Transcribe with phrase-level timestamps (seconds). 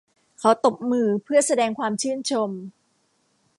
[0.39, 2.49] เขาตบมือเพื่อแสดงความชื่นชม